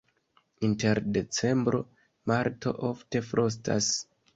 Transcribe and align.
Inter 0.67 1.01
decembro-marto 1.19 2.77
ofte 2.93 3.27
frostas. 3.33 3.97